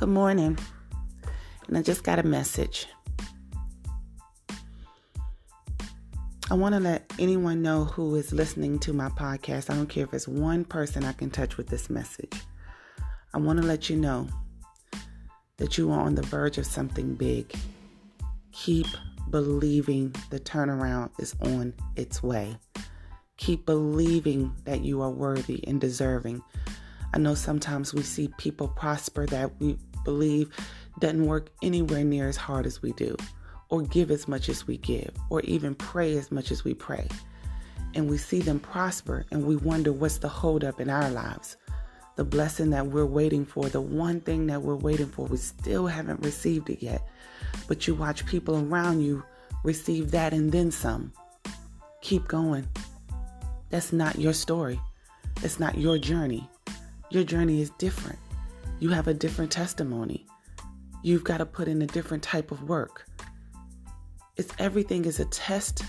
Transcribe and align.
Good 0.00 0.08
morning. 0.08 0.58
And 1.68 1.76
I 1.76 1.82
just 1.82 2.04
got 2.04 2.18
a 2.18 2.22
message. 2.22 2.86
I 6.50 6.54
want 6.54 6.74
to 6.74 6.80
let 6.80 7.12
anyone 7.18 7.60
know 7.60 7.84
who 7.84 8.14
is 8.14 8.32
listening 8.32 8.78
to 8.78 8.94
my 8.94 9.10
podcast. 9.10 9.68
I 9.68 9.74
don't 9.74 9.90
care 9.90 10.04
if 10.04 10.14
it's 10.14 10.26
one 10.26 10.64
person 10.64 11.04
I 11.04 11.12
can 11.12 11.28
touch 11.28 11.58
with 11.58 11.66
this 11.66 11.90
message. 11.90 12.32
I 13.34 13.38
want 13.40 13.60
to 13.60 13.66
let 13.66 13.90
you 13.90 13.96
know 13.96 14.26
that 15.58 15.76
you 15.76 15.92
are 15.92 16.00
on 16.00 16.14
the 16.14 16.22
verge 16.22 16.56
of 16.56 16.64
something 16.64 17.14
big. 17.14 17.54
Keep 18.52 18.86
believing 19.28 20.14
the 20.30 20.40
turnaround 20.40 21.10
is 21.18 21.36
on 21.42 21.74
its 21.96 22.22
way. 22.22 22.56
Keep 23.36 23.66
believing 23.66 24.54
that 24.64 24.80
you 24.80 25.02
are 25.02 25.10
worthy 25.10 25.62
and 25.68 25.78
deserving. 25.78 26.42
I 27.12 27.18
know 27.18 27.34
sometimes 27.34 27.92
we 27.92 28.02
see 28.02 28.28
people 28.38 28.68
prosper 28.68 29.26
that 29.26 29.60
we 29.60 29.76
believe 30.10 30.50
doesn't 30.98 31.24
work 31.24 31.50
anywhere 31.62 32.02
near 32.02 32.28
as 32.28 32.36
hard 32.36 32.66
as 32.66 32.82
we 32.82 32.92
do, 32.92 33.16
or 33.68 33.82
give 33.82 34.10
as 34.10 34.26
much 34.26 34.48
as 34.48 34.66
we 34.66 34.76
give, 34.76 35.12
or 35.30 35.40
even 35.42 35.72
pray 35.74 36.16
as 36.16 36.32
much 36.32 36.50
as 36.50 36.64
we 36.64 36.74
pray. 36.74 37.06
And 37.94 38.10
we 38.10 38.18
see 38.18 38.40
them 38.40 38.58
prosper 38.58 39.24
and 39.30 39.46
we 39.46 39.56
wonder 39.56 39.92
what's 39.92 40.18
the 40.18 40.28
holdup 40.28 40.80
in 40.80 40.90
our 40.90 41.10
lives. 41.10 41.56
The 42.16 42.24
blessing 42.24 42.70
that 42.70 42.86
we're 42.86 43.06
waiting 43.06 43.44
for, 43.46 43.68
the 43.68 43.80
one 43.80 44.20
thing 44.20 44.46
that 44.48 44.62
we're 44.62 44.74
waiting 44.76 45.08
for, 45.08 45.26
we 45.26 45.36
still 45.36 45.86
haven't 45.86 46.24
received 46.24 46.70
it 46.70 46.82
yet. 46.82 47.08
But 47.68 47.86
you 47.86 47.94
watch 47.94 48.26
people 48.26 48.56
around 48.58 49.00
you 49.00 49.22
receive 49.64 50.10
that 50.10 50.32
and 50.32 50.50
then 50.50 50.70
some. 50.72 51.12
Keep 52.02 52.26
going. 52.26 52.66
That's 53.70 53.92
not 53.92 54.18
your 54.18 54.32
story. 54.32 54.80
It's 55.42 55.60
not 55.60 55.78
your 55.78 55.98
journey. 55.98 56.48
Your 57.10 57.24
journey 57.24 57.60
is 57.60 57.70
different. 57.78 58.18
You 58.80 58.88
have 58.88 59.08
a 59.08 59.14
different 59.14 59.52
testimony. 59.52 60.26
You've 61.02 61.22
got 61.22 61.38
to 61.38 61.46
put 61.46 61.68
in 61.68 61.82
a 61.82 61.86
different 61.86 62.22
type 62.22 62.50
of 62.50 62.62
work. 62.62 63.06
It's 64.38 64.54
everything 64.58 65.04
is 65.04 65.20
a 65.20 65.26
test 65.26 65.82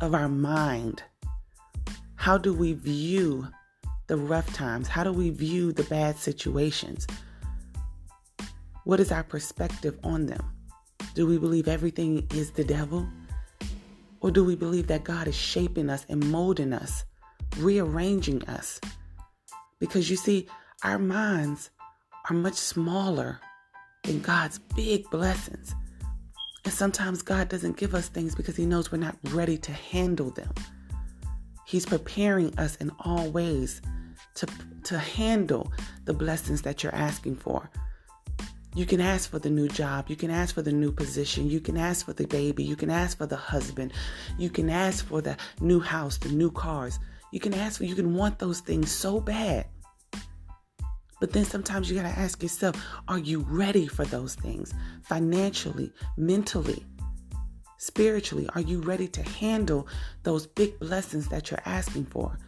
of 0.00 0.12
our 0.12 0.28
mind. 0.28 1.04
How 2.16 2.36
do 2.36 2.52
we 2.52 2.72
view 2.72 3.46
the 4.08 4.16
rough 4.16 4.52
times? 4.52 4.88
How 4.88 5.04
do 5.04 5.12
we 5.12 5.30
view 5.30 5.72
the 5.72 5.84
bad 5.84 6.16
situations? 6.16 7.06
What 8.82 8.98
is 8.98 9.12
our 9.12 9.22
perspective 9.22 9.96
on 10.02 10.26
them? 10.26 10.44
Do 11.14 11.28
we 11.28 11.38
believe 11.38 11.68
everything 11.68 12.26
is 12.34 12.50
the 12.50 12.64
devil? 12.64 13.08
Or 14.20 14.32
do 14.32 14.44
we 14.44 14.56
believe 14.56 14.88
that 14.88 15.04
God 15.04 15.28
is 15.28 15.36
shaping 15.36 15.88
us 15.88 16.04
and 16.08 16.28
molding 16.32 16.72
us, 16.72 17.04
rearranging 17.58 18.44
us? 18.48 18.80
Because 19.78 20.10
you 20.10 20.16
see, 20.16 20.48
our 20.82 20.98
minds 20.98 21.70
are 22.28 22.34
much 22.34 22.54
smaller 22.54 23.40
than 24.04 24.20
God's 24.20 24.58
big 24.58 25.08
blessings. 25.10 25.74
And 26.64 26.72
sometimes 26.72 27.22
God 27.22 27.48
doesn't 27.48 27.76
give 27.76 27.94
us 27.94 28.08
things 28.08 28.34
because 28.34 28.56
He 28.56 28.66
knows 28.66 28.90
we're 28.90 28.98
not 28.98 29.16
ready 29.30 29.56
to 29.58 29.72
handle 29.72 30.30
them. 30.30 30.52
He's 31.66 31.86
preparing 31.86 32.56
us 32.58 32.76
in 32.76 32.90
all 33.00 33.30
ways 33.30 33.80
to, 34.36 34.46
to 34.84 34.98
handle 34.98 35.72
the 36.04 36.14
blessings 36.14 36.62
that 36.62 36.82
you're 36.82 36.94
asking 36.94 37.36
for. 37.36 37.70
You 38.74 38.84
can 38.84 39.00
ask 39.00 39.30
for 39.30 39.38
the 39.38 39.48
new 39.48 39.68
job. 39.68 40.10
You 40.10 40.16
can 40.16 40.30
ask 40.30 40.54
for 40.54 40.62
the 40.62 40.72
new 40.72 40.92
position. 40.92 41.48
You 41.48 41.60
can 41.60 41.76
ask 41.76 42.04
for 42.04 42.12
the 42.12 42.26
baby. 42.26 42.62
You 42.62 42.76
can 42.76 42.90
ask 42.90 43.16
for 43.16 43.26
the 43.26 43.36
husband. 43.36 43.92
You 44.38 44.50
can 44.50 44.68
ask 44.68 45.06
for 45.06 45.22
the 45.22 45.36
new 45.60 45.80
house, 45.80 46.18
the 46.18 46.28
new 46.28 46.50
cars. 46.50 46.98
You 47.32 47.40
can 47.40 47.54
ask 47.54 47.78
for, 47.78 47.84
you 47.84 47.94
can 47.94 48.14
want 48.14 48.38
those 48.38 48.60
things 48.60 48.90
so 48.90 49.18
bad. 49.18 49.66
But 51.20 51.32
then 51.32 51.44
sometimes 51.44 51.88
you 51.88 51.96
got 51.96 52.02
to 52.02 52.18
ask 52.18 52.42
yourself 52.42 52.76
are 53.08 53.18
you 53.18 53.40
ready 53.40 53.86
for 53.86 54.04
those 54.04 54.34
things 54.34 54.74
financially, 55.02 55.92
mentally, 56.16 56.84
spiritually? 57.78 58.48
Are 58.54 58.60
you 58.60 58.80
ready 58.80 59.08
to 59.08 59.22
handle 59.22 59.88
those 60.22 60.46
big 60.46 60.78
blessings 60.78 61.28
that 61.28 61.50
you're 61.50 61.60
asking 61.64 62.06
for? 62.06 62.38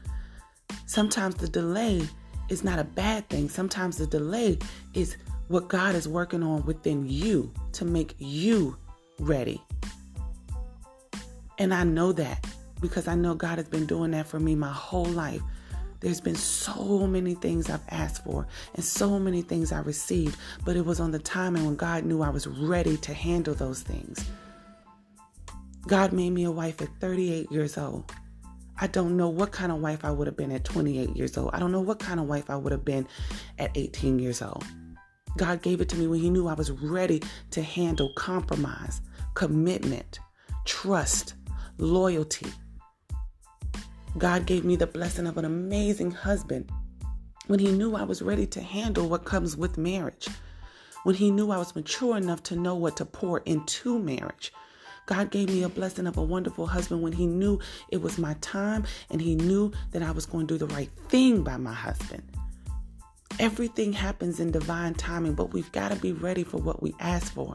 Sometimes 0.87 1.37
the 1.37 1.49
delay 1.49 2.07
is 2.49 2.65
not 2.65 2.79
a 2.79 2.85
bad 2.85 3.29
thing. 3.29 3.49
Sometimes 3.49 3.97
the 3.97 4.07
delay 4.07 4.59
is 4.95 5.17
what 5.49 5.69
God 5.69 5.95
is 5.95 6.07
working 6.07 6.43
on 6.43 6.65
within 6.65 7.09
you 7.09 7.53
to 7.73 7.85
make 7.85 8.15
you 8.19 8.77
ready. 9.19 9.63
And 11.59 11.75
I 11.75 11.85
know 11.85 12.13
that 12.13 12.47
because 12.81 13.09
I 13.09 13.15
know 13.15 13.35
God 13.35 13.59
has 13.59 13.69
been 13.69 13.87
doing 13.87 14.13
that 14.13 14.27
for 14.27 14.39
me 14.39 14.55
my 14.55 14.73
whole 14.73 15.07
life. 15.07 15.43
There's 16.01 16.21
been 16.21 16.37
so 16.37 17.07
many 17.07 17.35
things 17.35 17.69
I've 17.69 17.83
asked 17.89 18.25
for 18.25 18.47
and 18.75 18.85
so 18.85 19.19
many 19.19 19.43
things 19.43 19.73
I 19.73 19.81
received, 19.81 20.37
but 20.65 20.77
it 20.77 20.85
was 20.85 21.01
on 21.01 21.11
the 21.11 21.19
timing 21.19 21.65
when 21.65 21.77
God 21.77 22.05
knew 22.05 22.23
I 22.23 22.31
was 22.31 22.47
ready 22.47 22.97
to 22.99 23.13
handle 23.13 23.55
those 23.55 23.83
things. 23.83 24.25
God 25.87 26.13
made 26.13 26.31
me 26.31 26.45
a 26.45 26.51
wife 26.51 26.81
at 26.83 26.89
38 27.01 27.51
years 27.51 27.79
old. 27.79 28.13
I 28.81 28.87
don't 28.87 29.17
know 29.17 29.29
what 29.29 29.51
kind 29.51 29.73
of 29.73 29.81
wife 29.81 30.05
I 30.05 30.13
would 30.13 30.29
have 30.29 30.37
been 30.37 30.53
at 30.53 30.65
28 30.65 31.17
years 31.17 31.37
old. 31.37 31.51
I 31.53 31.59
don't 31.59 31.73
know 31.73 31.81
what 31.81 31.99
kind 31.99 32.21
of 32.21 32.27
wife 32.27 32.49
I 32.49 32.57
would 32.57 32.71
have 32.71 32.85
been 32.85 33.09
at 33.59 33.73
18 33.75 34.21
years 34.21 34.41
old. 34.41 34.65
God 35.37 35.63
gave 35.63 35.81
it 35.81 35.89
to 35.91 35.97
me 35.97 36.07
when 36.07 36.21
He 36.21 36.31
knew 36.31 36.47
I 36.47 36.55
was 36.55 36.71
ready 36.71 37.23
to 37.51 37.63
handle 37.63 38.13
compromise, 38.15 39.01
commitment, 39.35 40.21
trust, 40.65 41.35
loyalty, 41.79 42.47
God 44.19 44.47
gave 44.47 44.65
me 44.65 44.75
the 44.75 44.87
blessing 44.87 45.29
of 45.29 45.39
an 45.39 45.45
amazing 45.45 46.11
husband 46.11 46.71
when 47.47 47.61
He 47.61 47.71
knew 47.71 47.95
I 47.95 48.03
was 48.03 48.21
ready 48.21 48.47
to 48.47 48.61
handle 48.61 49.09
what 49.09 49.25
comes 49.25 49.57
with 49.57 49.79
marriage, 49.79 50.29
when 51.05 51.15
He 51.15 51.31
knew 51.31 51.53
I 51.53 51.59
was 51.59 51.77
mature 51.77 52.17
enough 52.17 52.43
to 52.45 52.57
know 52.57 52.75
what 52.75 52.97
to 52.97 53.05
pour 53.05 53.39
into 53.41 53.99
marriage. 53.99 54.53
God 55.07 55.31
gave 55.31 55.49
me 55.49 55.63
a 55.63 55.69
blessing 55.69 56.07
of 56.07 56.17
a 56.17 56.23
wonderful 56.23 56.67
husband 56.67 57.01
when 57.01 57.13
He 57.13 57.27
knew 57.27 57.61
it 57.91 58.03
was 58.03 58.19
my 58.19 58.35
time 58.41 58.85
and 59.09 59.21
He 59.21 59.37
knew 59.37 59.73
that 59.93 60.03
I 60.03 60.11
was 60.11 60.27
going 60.27 60.49
to 60.49 60.59
do 60.59 60.67
the 60.67 60.75
right 60.75 60.91
thing 61.09 61.43
by 61.43 61.57
my 61.57 61.73
husband. 61.73 62.25
Everything 63.39 63.93
happens 63.93 64.41
in 64.41 64.51
divine 64.51 64.95
timing, 64.95 65.35
but 65.35 65.53
we've 65.53 65.71
got 65.71 65.93
to 65.93 65.97
be 65.97 66.13
ready 66.13 66.43
for 66.43 66.57
what 66.57 66.83
we 66.83 66.93
ask 66.99 67.33
for. 67.33 67.55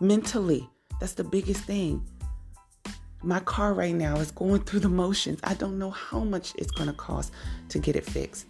Mentally, 0.00 0.68
that's 1.00 1.14
the 1.14 1.24
biggest 1.24 1.64
thing. 1.64 2.06
My 3.22 3.40
car 3.40 3.74
right 3.74 3.94
now 3.94 4.16
is 4.16 4.30
going 4.30 4.62
through 4.62 4.80
the 4.80 4.88
motions. 4.88 5.40
I 5.44 5.54
don't 5.54 5.78
know 5.78 5.90
how 5.90 6.20
much 6.20 6.54
it's 6.56 6.70
going 6.70 6.88
to 6.88 6.94
cost 6.94 7.32
to 7.68 7.78
get 7.78 7.96
it 7.96 8.06
fixed. 8.06 8.46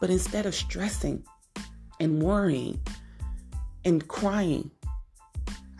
But 0.00 0.10
instead 0.10 0.46
of 0.46 0.54
stressing 0.54 1.24
and 2.00 2.22
worrying 2.22 2.80
and 3.84 4.06
crying, 4.08 4.70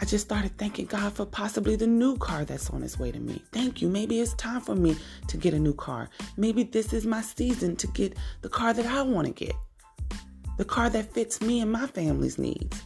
I 0.01 0.05
just 0.05 0.27
started 0.27 0.57
thanking 0.59 0.87
God 0.87 1.13
for 1.15 1.25
possibly 1.25 1.75
the 1.75 1.87
new 1.87 2.17
car 2.19 2.45
that's 2.45 2.71
on 2.71 2.83
its 2.83 2.99
way 2.99 3.11
to 3.11 3.19
me. 3.19 3.43
Thank 3.53 3.83
you. 3.83 3.89
Maybe 3.89 4.21
it's 4.21 4.35
time 4.35 4.61
for 4.61 4.77
me 4.77 4.97
to 5.27 5.37
get 5.37 5.55
a 5.55 5.59
new 5.59 5.75
car. 5.75 6.09
Maybe 6.37 6.63
this 6.63 6.93
is 6.93 7.07
my 7.07 7.23
season 7.23 7.77
to 7.77 7.87
get 7.89 8.17
the 8.43 8.49
car 8.49 8.73
that 8.75 8.87
I 8.87 9.03
want 9.03 9.27
to 9.27 9.33
get, 9.33 9.57
the 10.57 10.65
car 10.65 10.91
that 10.91 11.13
fits 11.13 11.41
me 11.41 11.61
and 11.61 11.73
my 11.73 11.87
family's 11.87 12.39
needs. 12.39 12.83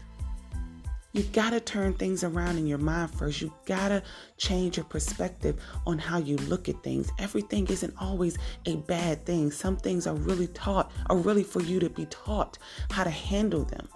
You 1.14 1.22
gotta 1.24 1.60
turn 1.60 1.92
things 1.92 2.24
around 2.24 2.56
in 2.56 2.66
your 2.66 2.78
mind 2.78 3.10
first. 3.10 3.42
You 3.42 3.52
gotta 3.66 4.02
change 4.38 4.78
your 4.78 4.86
perspective 4.86 5.60
on 5.86 5.98
how 5.98 6.16
you 6.16 6.36
look 6.36 6.70
at 6.70 6.82
things. 6.82 7.10
Everything 7.18 7.66
isn't 7.66 7.92
always 8.00 8.38
a 8.64 8.76
bad 8.76 9.26
thing. 9.26 9.50
Some 9.50 9.76
things 9.76 10.06
are 10.06 10.14
really 10.14 10.46
taught, 10.48 10.90
are 11.10 11.18
really 11.18 11.44
for 11.44 11.60
you 11.60 11.78
to 11.80 11.90
be 11.90 12.06
taught 12.06 12.56
how 12.90 13.04
to 13.04 13.10
handle 13.10 13.64
them, 13.64 13.86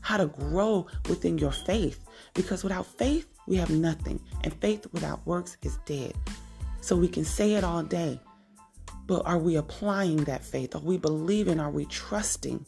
how 0.00 0.16
to 0.16 0.26
grow 0.26 0.88
within 1.08 1.38
your 1.38 1.52
faith. 1.52 2.04
Because 2.34 2.64
without 2.64 2.86
faith, 2.86 3.28
we 3.46 3.54
have 3.56 3.70
nothing. 3.70 4.20
And 4.42 4.52
faith 4.54 4.88
without 4.92 5.24
works 5.24 5.56
is 5.62 5.78
dead. 5.86 6.14
So 6.80 6.96
we 6.96 7.06
can 7.06 7.24
say 7.24 7.54
it 7.54 7.62
all 7.62 7.84
day, 7.84 8.20
but 9.06 9.24
are 9.24 9.38
we 9.38 9.54
applying 9.54 10.24
that 10.24 10.44
faith? 10.44 10.74
Are 10.74 10.80
we 10.80 10.98
believing? 10.98 11.60
Are 11.60 11.70
we 11.70 11.84
trusting? 11.84 12.66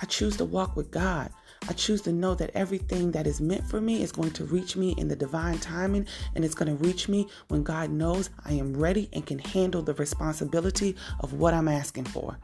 I 0.00 0.06
choose 0.06 0.38
to 0.38 0.44
walk 0.46 0.74
with 0.76 0.90
God. 0.90 1.30
I 1.68 1.74
choose 1.74 2.00
to 2.02 2.12
know 2.12 2.34
that 2.34 2.50
everything 2.54 3.12
that 3.12 3.26
is 3.26 3.42
meant 3.42 3.68
for 3.68 3.78
me 3.78 4.02
is 4.02 4.10
going 4.10 4.30
to 4.32 4.44
reach 4.44 4.74
me 4.74 4.94
in 4.96 5.08
the 5.08 5.14
divine 5.14 5.58
timing 5.58 6.06
and 6.34 6.42
it's 6.42 6.54
going 6.54 6.74
to 6.74 6.82
reach 6.82 7.10
me 7.10 7.28
when 7.48 7.62
God 7.62 7.90
knows 7.90 8.30
I 8.46 8.54
am 8.54 8.74
ready 8.74 9.10
and 9.12 9.26
can 9.26 9.38
handle 9.38 9.82
the 9.82 9.92
responsibility 9.94 10.96
of 11.20 11.34
what 11.34 11.52
I'm 11.52 11.68
asking 11.68 12.06
for. 12.06 12.38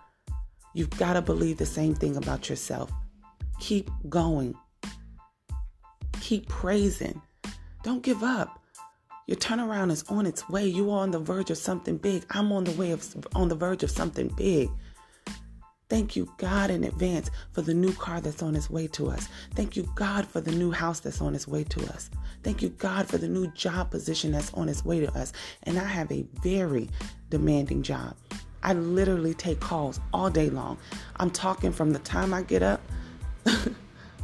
You've 0.74 0.90
got 0.90 1.14
to 1.14 1.22
believe 1.22 1.56
the 1.56 1.64
same 1.64 1.94
thing 1.94 2.16
about 2.16 2.50
yourself. 2.50 2.92
Keep 3.60 3.90
going. 4.10 4.54
Keep 6.20 6.48
praising. 6.50 7.22
Don't 7.82 8.02
give 8.02 8.22
up. 8.22 8.60
Your 9.26 9.38
turnaround 9.38 9.90
is 9.90 10.02
on 10.10 10.26
its 10.26 10.50
way. 10.50 10.66
You 10.66 10.90
are 10.90 11.00
on 11.00 11.10
the 11.10 11.18
verge 11.18 11.50
of 11.50 11.56
something 11.56 11.96
big. 11.96 12.26
I'm 12.30 12.52
on 12.52 12.64
the 12.64 12.72
way 12.72 12.90
of 12.90 13.26
on 13.34 13.48
the 13.48 13.54
verge 13.54 13.82
of 13.82 13.90
something 13.90 14.28
big. 14.28 14.68
Thank 15.88 16.16
you, 16.16 16.32
God, 16.38 16.70
in 16.70 16.84
advance 16.84 17.31
for 17.52 17.62
the 17.62 17.75
new 17.75 17.92
car 17.92 18.20
that's 18.20 18.42
on 18.42 18.56
its 18.56 18.70
way 18.70 18.86
to 18.88 19.10
us. 19.10 19.28
Thank 19.54 19.76
you, 19.76 19.88
God, 19.94 20.26
for 20.26 20.40
the 20.40 20.50
new 20.50 20.70
house 20.70 21.00
that's 21.00 21.20
on 21.20 21.34
its 21.34 21.46
way 21.46 21.62
to 21.64 21.81
us. 21.92 22.10
Thank 22.42 22.62
you, 22.62 22.70
God, 22.70 23.06
for 23.06 23.19
the 23.19 23.28
new 23.28 23.48
job 23.48 23.90
position 23.90 24.32
that's 24.32 24.52
on 24.54 24.69
its 24.69 24.84
way 24.84 25.00
to 25.00 25.12
us. 25.14 25.32
And 25.64 25.78
I 25.78 25.84
have 25.84 26.10
a 26.10 26.25
very 26.42 26.88
demanding 27.28 27.82
job. 27.82 28.16
I 28.62 28.72
literally 28.72 29.34
take 29.34 29.60
calls 29.60 30.00
all 30.12 30.31
day 30.31 30.48
long. 30.48 30.78
I'm 31.16 31.31
talking 31.31 31.70
from 31.70 31.92
the 31.92 31.98
time 31.98 32.32
I 32.32 32.42
get 32.42 32.62
up 32.62 32.81
to 33.44 33.75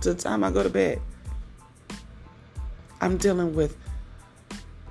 the 0.00 0.14
time 0.14 0.42
I 0.42 0.50
go 0.50 0.62
to 0.62 0.70
bed. 0.70 1.00
I'm 3.02 3.18
dealing 3.18 3.54
with 3.54 3.76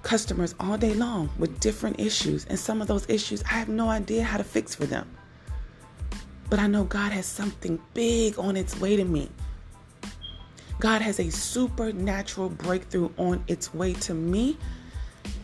customers 0.04 0.54
all 0.60 0.78
day 0.78 0.94
long 0.94 1.30
with 1.40 1.60
different 1.60 2.00
issues, 2.00 2.46
and 2.46 2.58
some 2.58 2.82
of 2.82 2.88
those 2.88 3.10
issues 3.10 3.44
I 3.44 3.54
have 3.54 3.70
no 3.70 3.90
idea 3.90 4.24
how 4.24 4.38
to 4.38 4.44
fix 4.44 4.76
for 4.76 4.86
them. 4.86 5.10
But 6.50 6.60
I 6.60 6.68
know 6.68 6.84
God 6.84 7.12
has 7.12 7.26
something 7.26 7.80
big 7.94 8.40
on 8.40 8.56
its 8.58 8.80
way 8.80 8.96
to 8.96 9.06
me. 9.06 9.30
God 10.80 11.02
has 11.02 11.20
a 11.20 11.30
supernatural 11.30 12.50
breakthrough 12.50 13.10
on 13.18 13.44
its 13.48 13.74
way 13.74 13.94
to 13.94 14.14
me, 14.14 14.58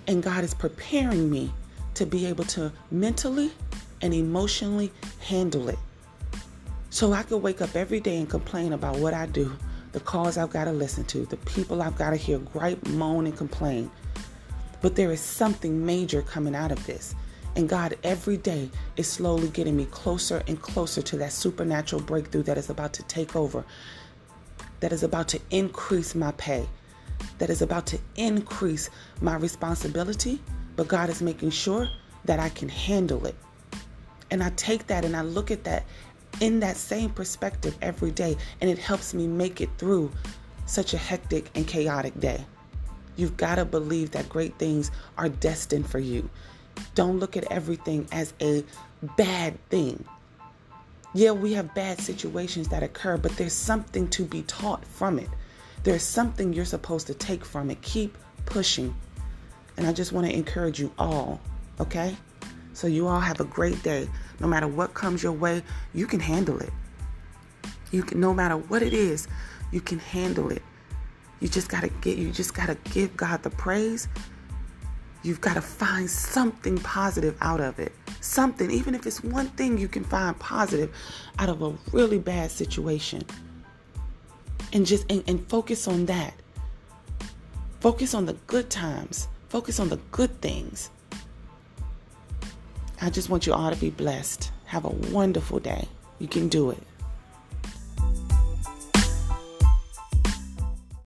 and 0.08 0.24
God 0.24 0.44
is 0.44 0.54
preparing 0.54 1.30
me 1.30 1.52
to 1.96 2.06
be 2.06 2.26
able 2.26 2.46
to 2.46 2.72
mentally 2.90 3.52
and 4.02 4.14
emotionally 4.14 4.92
handle 5.20 5.70
it. 5.70 5.80
So 6.90 7.12
I 7.12 7.24
could 7.24 7.38
wake 7.38 7.62
up 7.62 7.76
every 7.76 8.00
day 8.00 8.18
and 8.18 8.30
complain 8.30 8.72
about 8.72 8.98
what 8.98 9.14
I 9.14 9.26
do, 9.26 9.52
the 9.92 10.00
calls 10.00 10.38
I've 10.38 10.50
got 10.50 10.66
to 10.66 10.72
listen 10.72 11.04
to, 11.06 11.26
the 11.26 11.38
people 11.38 11.82
I've 11.82 11.98
got 11.98 12.12
to 12.12 12.16
hear 12.16 12.40
gripe, 12.40 12.86
moan, 12.88 13.26
and 13.26 13.36
complain. 13.36 13.92
But 14.82 14.96
there 14.96 15.12
is 15.12 15.20
something 15.20 15.86
major 15.86 16.22
coming 16.22 16.56
out 16.56 16.72
of 16.72 16.86
this. 16.86 17.14
And 17.56 17.70
God, 17.70 17.98
every 18.04 18.38
day, 18.38 18.70
is 18.98 19.08
slowly 19.08 19.48
getting 19.48 19.78
me 19.78 19.86
closer 19.86 20.44
and 20.48 20.62
closer 20.62 21.02
to 21.02 21.18
that 21.18 21.32
supernatural 21.32 22.02
breakthrough 22.02 22.44
that 22.44 22.58
is 22.58 22.70
about 22.70 22.94
to 22.94 23.04
take 23.04 23.36
over, 23.36 23.64
that 24.82 24.92
is 24.92 25.04
about 25.04 25.30
to 25.30 25.40
increase 25.52 26.16
my 26.16 26.32
pay, 26.34 26.68
that 27.38 27.50
is 27.50 27.62
about 27.62 27.86
to 27.88 28.00
increase 28.18 28.90
my 29.22 29.36
responsibility. 29.36 30.42
But 30.76 30.90
God 30.90 31.10
is 31.10 31.22
making 31.22 31.52
sure 31.52 31.88
that 32.26 32.40
I 32.40 32.50
can 32.50 32.68
handle 32.68 33.26
it. 33.26 33.36
And 34.32 34.44
I 34.44 34.50
take 34.58 34.88
that 34.88 35.06
and 35.06 35.16
I 35.16 35.22
look 35.22 35.52
at 35.52 35.64
that 35.64 35.86
in 36.42 36.60
that 36.60 36.76
same 36.76 37.10
perspective 37.10 37.78
every 37.82 38.12
day, 38.12 38.36
and 38.60 38.70
it 38.70 38.78
helps 38.78 39.14
me 39.14 39.28
make 39.28 39.62
it 39.62 39.70
through 39.78 40.12
such 40.66 40.94
a 40.94 40.98
hectic 40.98 41.50
and 41.56 41.66
chaotic 41.66 42.20
day. 42.20 42.46
You've 43.16 43.38
got 43.38 43.56
to 43.56 43.64
believe 43.64 44.12
that 44.12 44.28
great 44.28 44.58
things 44.60 44.92
are 45.18 45.30
destined 45.30 45.90
for 45.90 46.00
you. 46.00 46.30
Don't 46.94 47.20
look 47.20 47.38
at 47.38 47.52
everything 47.52 48.08
as 48.12 48.34
a 48.42 48.64
bad 49.18 49.58
thing. 49.70 50.04
Yeah, 51.14 51.32
we 51.32 51.54
have 51.54 51.74
bad 51.74 52.00
situations 52.00 52.68
that 52.70 52.84
occur, 52.84 53.18
but 53.18 53.36
there's 53.38 53.54
something 53.54 54.08
to 54.10 54.26
be 54.26 54.42
taught 54.44 54.86
from 54.86 55.18
it. 55.18 55.30
There's 55.84 56.04
something 56.04 56.52
you're 56.52 56.66
supposed 56.66 57.08
to 57.08 57.14
take 57.14 57.46
from 57.46 57.70
it. 57.70 57.82
Keep 57.82 58.18
pushing. 58.46 58.96
And 59.78 59.88
I 59.88 59.94
just 59.94 60.12
want 60.12 60.28
to 60.28 60.34
encourage 60.34 60.80
you 60.80 60.92
all, 60.98 61.40
okay? 61.80 62.16
So 62.74 62.88
you 62.88 63.08
all 63.08 63.20
have 63.20 63.40
a 63.40 63.46
great 63.46 63.82
day. 63.84 64.10
No 64.40 64.48
matter 64.48 64.68
what 64.68 64.94
comes 64.94 65.24
your 65.24 65.32
way, 65.32 65.64
you 65.94 66.08
can 66.08 66.20
handle 66.20 66.60
it. 66.60 66.72
You 67.92 68.04
can 68.04 68.20
no 68.20 68.34
matter 68.34 68.58
what 68.58 68.82
it 68.82 68.94
is, 68.94 69.28
you 69.72 69.80
can 69.80 70.00
handle 70.00 70.52
it. 70.52 70.62
You 71.40 71.48
just 71.48 71.70
got 71.70 71.82
to 71.82 71.90
get 71.90 72.18
you 72.18 72.32
just 72.32 72.54
got 72.54 72.68
to 72.68 72.76
give 72.92 73.16
God 73.16 73.44
the 73.44 73.50
praise. 73.50 74.08
You've 75.26 75.42
got 75.42 75.56
to 75.56 75.62
find 75.62 76.08
something 76.08 76.78
positive 76.78 77.36
out 77.42 77.60
of 77.60 77.80
it. 77.80 77.92
Something, 78.22 78.70
even 78.70 78.94
if 78.94 79.08
it's 79.08 79.24
one 79.24 79.48
thing 79.48 79.76
you 79.76 79.88
can 79.88 80.04
find 80.04 80.38
positive 80.38 80.96
out 81.40 81.50
of 81.50 81.64
a 81.64 81.74
really 81.92 82.20
bad 82.20 82.52
situation. 82.52 83.24
And 84.72 84.86
just 84.86 85.12
and, 85.12 85.24
and 85.28 85.44
focus 85.50 85.88
on 85.88 86.06
that. 86.06 86.36
Focus 87.80 88.14
on 88.14 88.28
the 88.28 88.34
good 88.46 88.70
times. 88.70 89.28
Focus 89.50 89.80
on 89.80 89.90
the 89.90 89.98
good 90.12 90.42
things. 90.42 90.92
I 93.02 93.10
just 93.10 93.28
want 93.28 93.48
you 93.48 93.54
all 93.54 93.72
to 93.72 93.76
be 93.78 93.90
blessed. 93.90 94.52
Have 94.66 94.86
a 94.86 94.90
wonderful 94.90 95.58
day. 95.58 95.88
You 96.20 96.28
can 96.28 96.50
do 96.50 96.70
it. 96.70 96.84